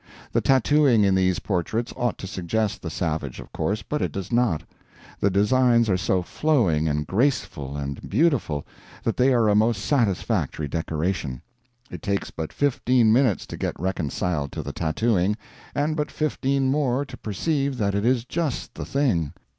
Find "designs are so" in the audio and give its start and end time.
5.29-6.23